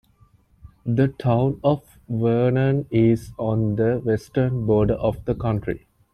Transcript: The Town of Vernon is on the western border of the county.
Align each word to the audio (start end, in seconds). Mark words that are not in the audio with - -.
The 0.83 1.09
Town 1.09 1.59
of 1.63 1.83
Vernon 2.09 2.87
is 2.89 3.33
on 3.37 3.75
the 3.75 4.01
western 4.03 4.65
border 4.65 4.95
of 4.95 5.23
the 5.25 5.35
county. 5.35 5.85